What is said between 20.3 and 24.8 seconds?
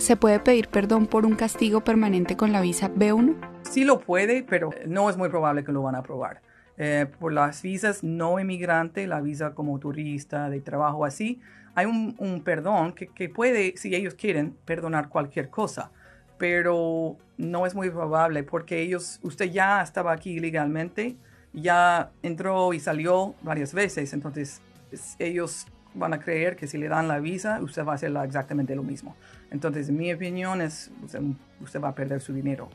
legalmente, ya entró y salió varias veces, entonces